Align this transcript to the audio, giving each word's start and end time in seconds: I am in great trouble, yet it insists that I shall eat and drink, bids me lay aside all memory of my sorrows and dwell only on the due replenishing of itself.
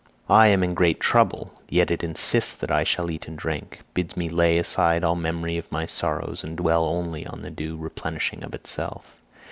I 0.31 0.47
am 0.47 0.63
in 0.63 0.73
great 0.73 0.99
trouble, 0.99 1.53
yet 1.69 1.91
it 1.91 2.03
insists 2.03 2.53
that 2.55 2.71
I 2.71 2.83
shall 2.83 3.11
eat 3.11 3.27
and 3.27 3.37
drink, 3.37 3.81
bids 3.93 4.17
me 4.17 4.29
lay 4.29 4.57
aside 4.57 5.03
all 5.03 5.13
memory 5.15 5.59
of 5.59 5.71
my 5.71 5.85
sorrows 5.85 6.43
and 6.43 6.57
dwell 6.57 6.85
only 6.85 7.27
on 7.27 7.43
the 7.43 7.51
due 7.51 7.77
replenishing 7.77 8.43
of 8.43 8.55
itself. 8.55 9.05